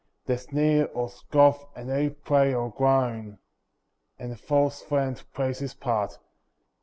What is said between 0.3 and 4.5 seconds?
sneer or scoff, and they pray or groan, And the